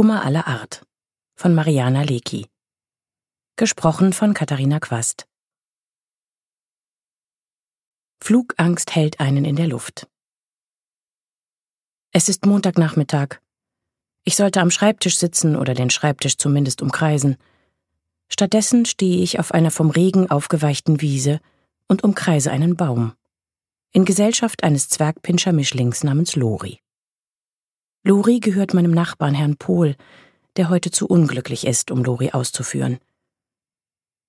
Kummer 0.00 0.24
aller 0.24 0.46
Art 0.46 0.86
von 1.34 1.54
Mariana 1.54 2.04
Lecki. 2.04 2.46
Gesprochen 3.56 4.14
von 4.14 4.32
Katharina 4.32 4.80
Quast. 4.80 5.26
Flugangst 8.24 8.94
hält 8.96 9.20
einen 9.20 9.44
in 9.44 9.56
der 9.56 9.66
Luft. 9.66 10.08
Es 12.12 12.30
ist 12.30 12.46
Montagnachmittag. 12.46 13.42
Ich 14.24 14.36
sollte 14.36 14.62
am 14.62 14.70
Schreibtisch 14.70 15.18
sitzen 15.18 15.54
oder 15.54 15.74
den 15.74 15.90
Schreibtisch 15.90 16.38
zumindest 16.38 16.80
umkreisen. 16.80 17.36
Stattdessen 18.30 18.86
stehe 18.86 19.22
ich 19.22 19.38
auf 19.38 19.52
einer 19.52 19.70
vom 19.70 19.90
Regen 19.90 20.30
aufgeweichten 20.30 21.02
Wiese 21.02 21.40
und 21.88 22.04
umkreise 22.04 22.50
einen 22.50 22.74
Baum. 22.74 23.12
In 23.92 24.06
Gesellschaft 24.06 24.64
eines 24.64 24.88
Zwergpinscher-Mischlings 24.88 26.04
namens 26.04 26.36
Lori. 26.36 26.80
Lori 28.02 28.40
gehört 28.40 28.72
meinem 28.72 28.92
Nachbarn 28.92 29.34
Herrn 29.34 29.56
Pohl, 29.56 29.94
der 30.56 30.70
heute 30.70 30.90
zu 30.90 31.06
unglücklich 31.06 31.66
ist, 31.66 31.90
um 31.90 32.02
Lori 32.02 32.30
auszuführen. 32.30 32.98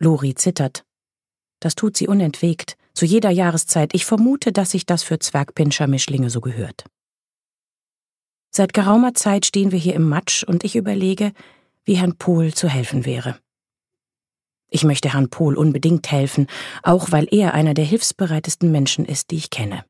Lori 0.00 0.34
zittert. 0.34 0.84
Das 1.60 1.76
tut 1.76 1.96
sie 1.96 2.08
unentwegt, 2.08 2.76
zu 2.92 3.06
jeder 3.06 3.30
Jahreszeit. 3.30 3.94
Ich 3.94 4.04
vermute, 4.04 4.52
dass 4.52 4.72
sich 4.72 4.84
das 4.84 5.04
für 5.04 5.20
Zwergpinscher-Mischlinge 5.20 6.28
so 6.28 6.40
gehört. 6.40 6.84
Seit 8.50 8.74
geraumer 8.74 9.14
Zeit 9.14 9.46
stehen 9.46 9.70
wir 9.70 9.78
hier 9.78 9.94
im 9.94 10.08
Matsch 10.08 10.42
und 10.42 10.64
ich 10.64 10.76
überlege, 10.76 11.32
wie 11.84 11.94
Herrn 11.94 12.16
Pohl 12.16 12.52
zu 12.52 12.68
helfen 12.68 13.04
wäre. 13.06 13.38
Ich 14.68 14.84
möchte 14.84 15.12
Herrn 15.12 15.30
Pohl 15.30 15.56
unbedingt 15.56 16.10
helfen, 16.10 16.48
auch 16.82 17.12
weil 17.12 17.28
er 17.30 17.54
einer 17.54 17.74
der 17.74 17.84
hilfsbereitesten 17.84 18.72
Menschen 18.72 19.04
ist, 19.04 19.30
die 19.30 19.36
ich 19.36 19.50
kenne. 19.50 19.84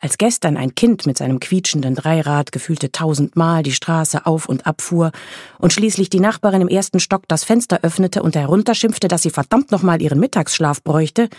Als 0.00 0.18
gestern 0.18 0.56
ein 0.56 0.74
Kind 0.74 1.06
mit 1.06 1.16
seinem 1.16 1.40
quietschenden 1.40 1.94
Dreirad 1.94 2.52
gefühlte 2.52 2.92
tausendmal 2.92 3.62
die 3.62 3.72
Straße 3.72 4.26
auf 4.26 4.48
und 4.48 4.66
ab 4.66 4.82
fuhr 4.82 5.12
und 5.58 5.72
schließlich 5.72 6.10
die 6.10 6.20
Nachbarin 6.20 6.60
im 6.60 6.68
ersten 6.68 7.00
Stock 7.00 7.26
das 7.28 7.44
Fenster 7.44 7.80
öffnete 7.82 8.22
und 8.22 8.36
herunterschimpfte, 8.36 9.08
dass 9.08 9.22
sie 9.22 9.30
verdammt 9.30 9.70
nochmal 9.70 10.02
ihren 10.02 10.20
Mittagsschlaf 10.20 10.82
bräuchte, 10.82 11.30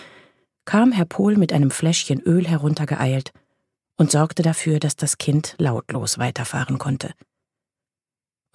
kam 0.65 0.91
Herr 0.91 1.05
Pohl 1.05 1.37
mit 1.37 1.53
einem 1.53 1.69
Fläschchen 1.69 2.21
Öl 2.21 2.47
heruntergeeilt 2.47 3.31
und 3.97 4.11
sorgte 4.11 4.41
dafür, 4.41 4.79
dass 4.79 4.95
das 4.95 5.17
Kind 5.17 5.55
lautlos 5.59 6.17
weiterfahren 6.17 6.79
konnte. 6.79 7.11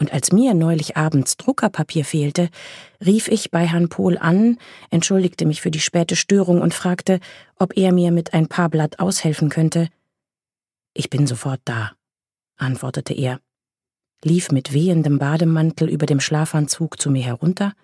Und 0.01 0.15
als 0.15 0.33
mir 0.33 0.55
neulich 0.55 0.97
abends 0.97 1.37
Druckerpapier 1.37 2.06
fehlte, 2.06 2.48
rief 3.05 3.29
ich 3.29 3.51
bei 3.51 3.67
Herrn 3.67 3.91
Pohl 3.91 4.17
an, 4.17 4.59
entschuldigte 4.89 5.45
mich 5.45 5.61
für 5.61 5.70
die 5.70 5.79
späte 5.79 6.17
Störung 6.17 6.62
und 6.62 6.73
fragte, 6.73 7.20
ob 7.57 7.77
er 7.77 7.92
mir 7.92 8.11
mit 8.11 8.33
ein 8.33 8.48
paar 8.48 8.70
Blatt 8.70 8.98
aushelfen 8.98 9.51
könnte. 9.51 9.91
Ich 10.95 11.11
bin 11.11 11.27
sofort 11.27 11.61
da, 11.67 11.92
antwortete 12.57 13.12
er, 13.12 13.41
lief 14.25 14.51
mit 14.51 14.73
wehendem 14.73 15.19
Bademantel 15.19 15.91
über 15.91 16.07
dem 16.07 16.20
Schlafanzug 16.20 16.98
zu 16.98 17.11
mir 17.11 17.23
herunter 17.23 17.75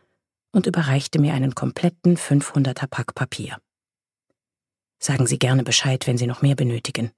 und 0.52 0.66
überreichte 0.66 1.20
mir 1.20 1.34
einen 1.34 1.54
kompletten 1.54 2.16
500er 2.16 2.86
Pack 2.86 3.14
Papier. 3.14 3.58
Sagen 4.98 5.26
Sie 5.26 5.38
gerne 5.38 5.64
Bescheid, 5.64 6.06
wenn 6.06 6.16
Sie 6.16 6.26
noch 6.26 6.40
mehr 6.40 6.56
benötigen, 6.56 7.10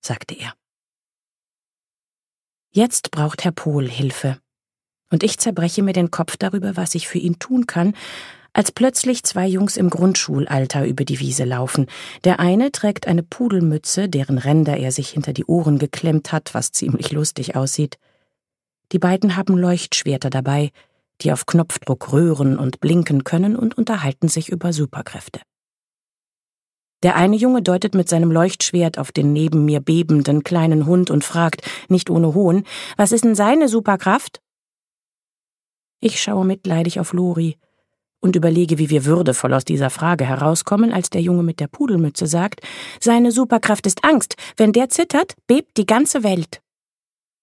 sagte 0.00 0.34
er. 0.34 0.54
Jetzt 2.70 3.10
braucht 3.10 3.44
Herr 3.44 3.52
Pohl 3.52 3.86
Hilfe 3.86 4.40
und 5.10 5.22
ich 5.22 5.38
zerbreche 5.38 5.82
mir 5.82 5.92
den 5.92 6.10
Kopf 6.10 6.36
darüber, 6.36 6.76
was 6.76 6.94
ich 6.94 7.08
für 7.08 7.18
ihn 7.18 7.38
tun 7.38 7.66
kann, 7.66 7.94
als 8.52 8.72
plötzlich 8.72 9.22
zwei 9.22 9.46
Jungs 9.46 9.76
im 9.76 9.90
Grundschulalter 9.90 10.86
über 10.86 11.04
die 11.04 11.20
Wiese 11.20 11.44
laufen. 11.44 11.86
Der 12.24 12.40
eine 12.40 12.72
trägt 12.72 13.06
eine 13.06 13.22
Pudelmütze, 13.22 14.08
deren 14.08 14.38
Ränder 14.38 14.78
er 14.78 14.92
sich 14.92 15.10
hinter 15.10 15.34
die 15.34 15.44
Ohren 15.44 15.78
geklemmt 15.78 16.32
hat, 16.32 16.54
was 16.54 16.72
ziemlich 16.72 17.12
lustig 17.12 17.54
aussieht. 17.54 17.98
Die 18.92 18.98
beiden 18.98 19.36
haben 19.36 19.58
Leuchtschwerter 19.58 20.30
dabei, 20.30 20.70
die 21.20 21.32
auf 21.32 21.44
Knopfdruck 21.44 22.12
röhren 22.12 22.58
und 22.58 22.80
blinken 22.80 23.24
können 23.24 23.56
und 23.56 23.76
unterhalten 23.76 24.28
sich 24.28 24.48
über 24.48 24.72
Superkräfte. 24.72 25.40
Der 27.02 27.16
eine 27.16 27.36
Junge 27.36 27.60
deutet 27.60 27.94
mit 27.94 28.08
seinem 28.08 28.32
Leuchtschwert 28.32 28.98
auf 28.98 29.12
den 29.12 29.34
neben 29.34 29.66
mir 29.66 29.80
bebenden 29.80 30.44
kleinen 30.44 30.86
Hund 30.86 31.10
und 31.10 31.24
fragt, 31.24 31.60
nicht 31.88 32.08
ohne 32.08 32.32
Hohn, 32.32 32.64
was 32.96 33.12
ist 33.12 33.24
denn 33.24 33.34
seine 33.34 33.68
Superkraft? 33.68 34.40
Ich 36.06 36.22
schaue 36.22 36.44
mitleidig 36.44 37.00
auf 37.00 37.12
Lori 37.12 37.56
und 38.20 38.36
überlege, 38.36 38.78
wie 38.78 38.90
wir 38.90 39.06
würdevoll 39.06 39.52
aus 39.52 39.64
dieser 39.64 39.90
Frage 39.90 40.24
herauskommen, 40.24 40.92
als 40.92 41.10
der 41.10 41.20
Junge 41.20 41.42
mit 41.42 41.58
der 41.58 41.66
Pudelmütze 41.66 42.28
sagt, 42.28 42.60
seine 43.00 43.32
Superkraft 43.32 43.88
ist 43.88 44.04
Angst. 44.04 44.36
Wenn 44.56 44.72
der 44.72 44.88
zittert, 44.88 45.34
bebt 45.48 45.76
die 45.76 45.84
ganze 45.84 46.22
Welt. 46.22 46.60